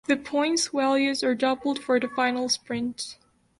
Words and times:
The 0.07 0.17
points 0.17 0.69
values 0.69 1.23
are 1.23 1.35
doubled 1.35 1.77
for 1.77 1.99
the 1.99 2.07
final 2.07 2.49
sprint. 2.49 3.19